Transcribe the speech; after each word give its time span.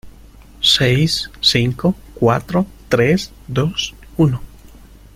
Seis, 0.63 1.29
cinco, 1.41 1.93
cuatro, 2.15 2.65
tres, 2.89 3.31
dos, 3.47 3.93
uno 4.17 4.41